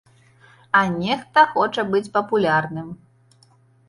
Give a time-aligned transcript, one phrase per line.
[0.77, 2.89] А нехта хоча быць папулярным.